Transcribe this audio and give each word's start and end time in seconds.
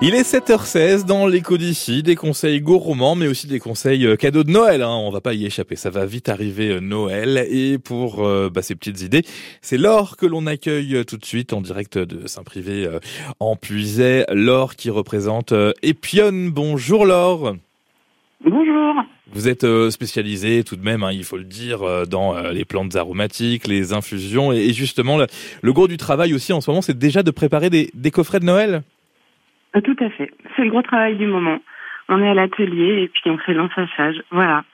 Il 0.00 0.14
est 0.14 0.22
7h16 0.22 1.06
dans 1.06 1.26
l'écho 1.26 1.58
d'ici, 1.58 2.04
des 2.04 2.14
conseils 2.14 2.60
gourmands 2.60 3.16
mais 3.16 3.26
aussi 3.26 3.48
des 3.48 3.58
conseils 3.58 4.06
euh, 4.06 4.14
cadeaux 4.14 4.44
de 4.44 4.50
Noël. 4.52 4.82
Hein. 4.82 4.94
On 4.94 5.10
va 5.10 5.20
pas 5.20 5.34
y 5.34 5.44
échapper, 5.44 5.74
ça 5.74 5.90
va 5.90 6.06
vite 6.06 6.28
arriver 6.28 6.68
euh, 6.68 6.78
Noël. 6.78 7.44
Et 7.50 7.78
pour 7.78 8.24
euh, 8.24 8.48
bah, 8.48 8.62
ces 8.62 8.76
petites 8.76 9.02
idées, 9.02 9.24
c'est 9.60 9.76
Laure 9.76 10.16
que 10.16 10.24
l'on 10.24 10.46
accueille 10.46 11.04
tout 11.04 11.16
de 11.16 11.24
suite 11.24 11.52
en 11.52 11.60
direct 11.60 11.98
de 11.98 12.28
Saint-Privé 12.28 12.88
en 13.40 13.56
Puiset. 13.56 14.24
Laure 14.30 14.76
qui 14.76 14.88
représente 14.88 15.52
Epion. 15.82 16.52
Bonjour 16.52 17.04
Laure. 17.04 17.56
Bonjour. 18.44 18.94
Vous 19.32 19.48
êtes 19.48 19.66
spécialisé 19.90 20.62
tout 20.62 20.76
de 20.76 20.84
même, 20.84 21.02
hein, 21.02 21.10
il 21.10 21.24
faut 21.24 21.38
le 21.38 21.44
dire, 21.44 22.06
dans 22.06 22.40
les 22.50 22.64
plantes 22.64 22.94
aromatiques, 22.94 23.66
les 23.66 23.92
infusions. 23.92 24.52
Et 24.52 24.72
justement, 24.72 25.18
le, 25.18 25.72
gros 25.72 25.88
du 25.88 25.96
travail 25.96 26.34
aussi 26.34 26.52
en 26.52 26.60
ce 26.60 26.70
moment, 26.70 26.82
c'est 26.82 26.96
déjà 26.96 27.24
de 27.24 27.32
préparer 27.32 27.68
des 27.68 28.10
coffrets 28.12 28.38
de 28.38 28.44
Noël 28.44 28.84
euh, 28.84 28.97
tout 29.84 29.96
à 30.00 30.10
fait. 30.10 30.30
C'est 30.56 30.64
le 30.64 30.70
gros 30.70 30.82
travail 30.82 31.16
du 31.16 31.26
moment. 31.26 31.58
On 32.08 32.22
est 32.22 32.28
à 32.28 32.34
l'atelier 32.34 33.02
et 33.02 33.08
puis 33.08 33.30
on 33.30 33.38
fait 33.38 33.54
l'ensassage. 33.54 34.22
Voilà. 34.30 34.64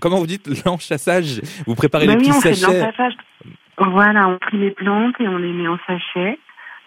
Comment 0.00 0.18
vous 0.18 0.26
dites 0.26 0.48
l'enchassage? 0.64 1.40
Vous 1.66 1.74
préparez 1.74 2.06
bah 2.06 2.12
les 2.12 2.18
oui, 2.18 2.24
petits 2.24 2.36
on 2.36 2.40
sachets 2.40 2.92
Fait 2.92 3.14
Voilà, 3.78 4.28
on 4.28 4.38
prie 4.38 4.58
les 4.58 4.70
plantes 4.70 5.16
et 5.20 5.28
on 5.28 5.38
les 5.38 5.52
met 5.52 5.68
en 5.68 5.78
sachet 5.86 6.38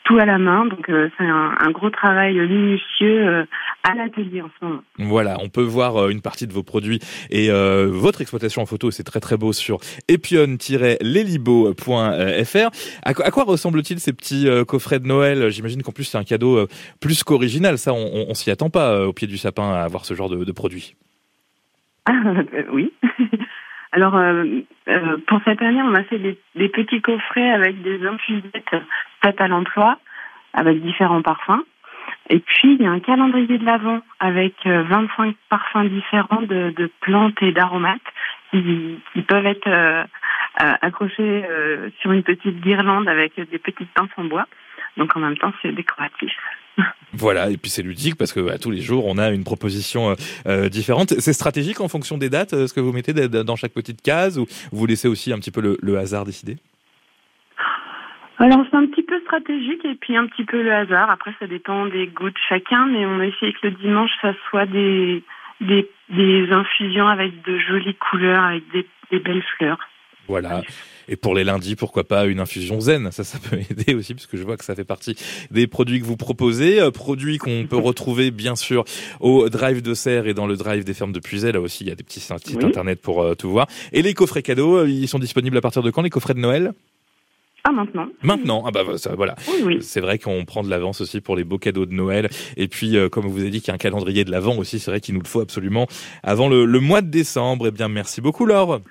tout 0.07 0.17
à 0.17 0.25
la 0.25 0.37
main. 0.37 0.65
Donc 0.65 0.89
euh, 0.89 1.09
c'est 1.17 1.25
un, 1.25 1.71
gros 1.71 1.89
travail 1.89 2.35
minutieux 2.35 3.27
euh, 3.27 3.45
à 3.89 3.95
l'atelier 3.95 4.41
en 4.41 4.49
ce 4.59 4.65
moment. 4.65 4.83
Voilà, 4.97 5.37
on 5.41 5.49
peut 5.49 5.63
voir 5.63 5.97
euh, 5.97 6.09
une 6.09 6.21
partie 6.21 6.47
de 6.47 6.53
vos 6.53 6.63
produits 6.63 6.99
et 7.29 7.49
votre 7.49 8.21
exploitation 8.21 8.61
en 8.61 8.65
photo, 8.65 8.91
c'est 8.91 9.03
très 9.03 9.19
très 9.19 9.37
beau 9.37 9.53
sur 9.53 9.79
epion-lelibo.fr. 10.07 12.69
À, 13.03 13.13
quoi 13.13 13.43
ressemblent-ils 13.43 13.99
ces 13.99 14.13
petits 14.13 14.47
coffrets 14.67 14.99
de 14.99 15.07
Noël? 15.07 15.49
J'imagine 15.49 15.83
qu'en 15.83 15.91
plus 15.91 16.05
c'est 16.05 16.17
un 16.17 16.23
cadeau 16.23 16.67
plus 16.99 17.23
qu'original. 17.23 17.77
Ça, 17.77 17.93
on, 17.93 18.25
on, 18.29 18.33
s'y 18.33 18.51
attend 18.51 18.69
pas 18.69 19.07
au 19.07 19.13
pied 19.13 19.27
du 19.27 19.37
sapin 19.37 19.71
à 19.71 19.81
avoir 19.81 20.05
ce 20.05 20.13
genre 20.13 20.29
de, 20.29 20.43
de 20.43 20.51
produit. 20.51 20.95
Ah, 22.05 22.13
oui. 22.71 22.93
Alors, 23.91 24.15
euh, 24.15 24.45
euh, 24.89 25.17
pour 25.27 25.39
cette 25.45 25.61
année, 25.61 25.81
on 25.81 25.95
a 25.95 26.03
fait 26.03 26.19
des, 26.19 26.37
des 26.55 26.69
petits 26.69 27.01
coffrets 27.01 27.49
avec 27.49 27.81
des 27.81 28.05
infusettes 28.05 28.75
faites 29.23 29.41
à 29.41 29.47
l'emploi, 29.47 29.97
avec 30.53 30.81
différents 30.81 31.21
parfums. 31.21 31.63
Et 32.29 32.39
puis, 32.39 32.75
il 32.75 32.81
y 32.81 32.85
a 32.85 32.91
un 32.91 32.99
calendrier 32.99 33.57
de 33.57 33.65
l'Avent 33.65 34.01
avec 34.19 34.53
25 34.65 34.67
euh, 34.67 35.31
parfums 35.49 35.89
différents 35.89 36.41
de, 36.41 36.73
de 36.75 36.91
plantes 37.01 37.41
et 37.41 37.51
d'aromates 37.51 38.01
qui, 38.51 38.99
qui, 39.13 39.21
peuvent 39.21 39.45
être 39.45 39.67
euh, 39.67 40.03
accrochés 40.57 41.45
sur 42.01 42.11
une 42.11 42.23
petite 42.23 42.59
guirlande 42.61 43.07
avec 43.07 43.35
des 43.35 43.59
petites 43.59 43.91
pinces 43.93 44.09
en 44.17 44.25
bois. 44.25 44.47
Donc, 44.97 45.15
en 45.15 45.19
même 45.19 45.37
temps, 45.37 45.53
c'est 45.61 45.71
décoratif. 45.71 46.33
Voilà, 47.13 47.49
et 47.49 47.57
puis 47.57 47.71
c'est 47.71 47.81
ludique 47.81 48.15
parce 48.15 48.33
que 48.33 48.39
bah, 48.39 48.57
tous 48.57 48.69
les 48.69 48.81
jours 48.81 49.05
on 49.07 49.17
a 49.17 49.29
une 49.29 49.43
proposition 49.43 50.11
euh, 50.11 50.15
euh, 50.47 50.69
différente. 50.69 51.19
C'est 51.19 51.33
stratégique 51.33 51.81
en 51.81 51.87
fonction 51.87 52.17
des 52.17 52.29
dates, 52.29 52.53
euh, 52.53 52.67
ce 52.67 52.73
que 52.73 52.79
vous 52.79 52.91
mettez 52.91 53.13
dans 53.13 53.55
chaque 53.55 53.73
petite 53.73 54.01
case, 54.01 54.37
ou 54.37 54.45
vous 54.71 54.85
laissez 54.85 55.07
aussi 55.07 55.33
un 55.33 55.39
petit 55.39 55.51
peu 55.51 55.77
le, 55.81 55.97
hasard 55.97 56.25
décider? 56.25 56.57
Alors 58.39 58.65
c'est 58.69 58.77
un 58.77 58.85
petit 58.85 59.03
peu 59.03 59.19
stratégique 59.21 59.83
et 59.85 59.95
puis 59.95 60.15
un 60.15 60.27
petit 60.27 60.45
peu 60.45 60.61
le 60.61 60.73
hasard. 60.73 61.09
Après 61.09 61.33
ça 61.39 61.47
dépend 61.47 61.85
des 61.87 62.07
goûts 62.07 62.29
de 62.29 62.37
chacun, 62.49 62.85
mais 62.85 63.05
on 63.05 63.21
essaie 63.21 63.53
que 63.53 63.67
le 63.67 63.71
dimanche 63.71 64.11
ça 64.21 64.33
soit 64.49 64.65
des 64.65 65.23
des, 65.61 65.89
des 66.09 66.51
infusions 66.51 67.07
avec 67.07 67.43
de 67.43 67.57
jolies 67.57 67.95
couleurs, 67.95 68.43
avec 68.43 68.63
des, 68.71 68.85
des 69.11 69.19
belles 69.19 69.43
fleurs. 69.57 69.79
Voilà. 70.27 70.61
Et 71.07 71.15
pour 71.15 71.33
les 71.33 71.45
lundis, 71.45 71.77
pourquoi 71.77 72.03
pas 72.03 72.25
une 72.25 72.41
infusion 72.41 72.81
zen? 72.81 73.11
Ça, 73.11 73.23
ça 73.23 73.39
peut 73.39 73.57
aider 73.71 73.95
aussi, 73.95 74.13
puisque 74.13 74.35
je 74.35 74.43
vois 74.43 74.57
que 74.57 74.65
ça 74.65 74.75
fait 74.75 74.83
partie 74.83 75.15
des 75.51 75.65
produits 75.67 76.01
que 76.01 76.05
vous 76.05 76.17
proposez. 76.17 76.81
Euh, 76.81 76.91
produits 76.91 77.37
qu'on 77.37 77.65
peut 77.65 77.77
retrouver, 77.77 78.31
bien 78.31 78.55
sûr, 78.55 78.83
au 79.21 79.47
Drive 79.49 79.81
de 79.81 79.93
Serre 79.93 80.27
et 80.27 80.33
dans 80.33 80.47
le 80.47 80.57
Drive 80.57 80.83
des 80.83 80.93
fermes 80.93 81.13
de 81.13 81.19
Puisay. 81.19 81.53
Là 81.53 81.61
aussi, 81.61 81.85
il 81.85 81.87
y 81.87 81.91
a 81.91 81.95
des 81.95 82.03
petits 82.03 82.19
sites 82.19 82.63
internet 82.63 83.01
pour 83.01 83.21
euh, 83.21 83.35
tout 83.35 83.49
voir. 83.49 83.67
Et 83.93 84.01
les 84.01 84.13
coffrets 84.13 84.43
cadeaux, 84.43 84.79
euh, 84.79 84.89
ils 84.89 85.07
sont 85.07 85.19
disponibles 85.19 85.57
à 85.57 85.61
partir 85.61 85.81
de 85.81 85.91
quand 85.91 86.01
Les 86.01 86.09
coffrets 86.09 86.33
de 86.33 86.39
Noël? 86.39 86.73
Ah, 87.69 87.71
maintenant. 87.71 88.07
Maintenant, 88.23 88.63
ah 88.65 88.71
bah 88.71 88.81
ça, 88.97 89.13
voilà. 89.15 89.35
C'est 89.81 90.01
vrai 90.01 90.19
qu'on 90.19 90.45
prend 90.45 90.63
de 90.63 90.69
l'avance 90.69 91.01
aussi 91.01 91.21
pour 91.21 91.35
les 91.35 91.43
beaux 91.43 91.57
cadeaux 91.57 91.85
de 91.85 91.93
Noël. 91.93 92.29
Et 92.55 92.67
puis, 92.67 92.95
comme 93.11 93.27
vous 93.27 93.41
avez 93.41 93.49
dit, 93.49 93.59
qu'il 93.59 93.69
y 93.69 93.71
a 93.71 93.75
un 93.75 93.77
calendrier 93.77 94.23
de 94.23 94.31
l'avant 94.31 94.57
aussi, 94.57 94.79
c'est 94.79 94.91
vrai 94.91 94.99
qu'il 94.99 95.15
nous 95.15 95.21
le 95.21 95.27
faut 95.27 95.41
absolument 95.41 95.87
avant 96.23 96.49
le, 96.49 96.65
le 96.65 96.79
mois 96.79 97.01
de 97.01 97.09
décembre. 97.09 97.67
Eh 97.67 97.71
bien, 97.71 97.87
merci 97.87 98.21
beaucoup, 98.21 98.45
Laure. 98.45 98.81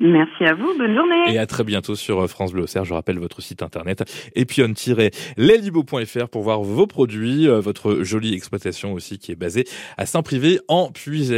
Merci 0.00 0.44
à 0.44 0.54
vous, 0.54 0.78
bonne 0.78 0.94
journée. 0.94 1.34
Et 1.34 1.38
à 1.38 1.46
très 1.46 1.64
bientôt 1.64 1.96
sur 1.96 2.20
euh, 2.20 2.28
France 2.28 2.52
Bleu 2.52 2.62
Auxerre. 2.62 2.84
Je 2.84 2.94
rappelle 2.94 3.18
votre 3.18 3.42
site 3.42 3.64
internet 3.64 4.04
epion-lelibo.fr 4.36 6.28
pour 6.28 6.42
voir 6.42 6.62
vos 6.62 6.86
produits, 6.86 7.48
euh, 7.48 7.58
votre 7.58 8.04
jolie 8.04 8.32
exploitation 8.32 8.92
aussi 8.92 9.18
qui 9.18 9.32
est 9.32 9.36
basée 9.36 9.64
à 9.96 10.06
Saint-Privé 10.06 10.60
en 10.68 10.92
Puisay. 10.92 11.36